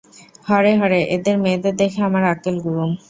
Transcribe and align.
হরে, 0.47 0.71
হরে, 0.79 0.99
এদের 1.15 1.35
মেয়েদের 1.43 1.73
দেখে 1.81 1.99
আমার 2.07 2.23
আক্কেল 2.33 2.55
গুড়ুম। 2.65 2.91